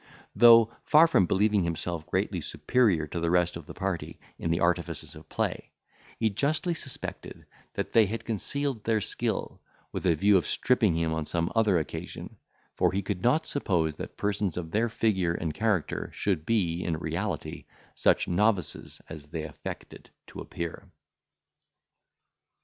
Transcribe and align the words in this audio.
Though, 0.35 0.75
far 0.83 1.05
from 1.05 1.27
believing 1.27 1.63
himself 1.63 2.07
greatly 2.07 2.41
superior 2.41 3.05
to 3.05 3.19
the 3.19 3.29
rest 3.29 3.55
of 3.55 3.67
the 3.67 3.75
party, 3.75 4.19
in 4.39 4.49
the 4.49 4.59
artifices 4.59 5.13
of 5.15 5.29
play, 5.29 5.69
he 6.17 6.31
justly 6.31 6.73
suspected 6.73 7.45
that 7.75 7.91
they 7.93 8.07
had 8.07 8.25
concealed 8.25 8.83
their 8.83 8.99
skill, 8.99 9.61
with 9.91 10.07
a 10.07 10.15
view 10.15 10.37
of 10.37 10.47
stripping 10.47 10.95
him 10.95 11.13
on 11.13 11.27
some 11.27 11.51
other 11.53 11.77
occasion; 11.77 12.37
for 12.73 12.91
he 12.91 13.03
could 13.03 13.21
not 13.21 13.45
suppose 13.45 13.95
that 13.97 14.17
persons 14.17 14.57
of 14.57 14.71
their 14.71 14.89
figure 14.89 15.35
and 15.35 15.53
character 15.53 16.09
should 16.13 16.47
be, 16.47 16.83
in 16.83 16.97
reality, 16.97 17.65
such 17.93 18.27
novices 18.27 19.03
as 19.07 19.27
they 19.27 19.43
affected 19.43 20.09
to 20.25 20.39
appear. 20.39 20.89